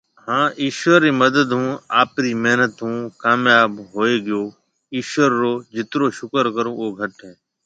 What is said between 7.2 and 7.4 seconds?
هي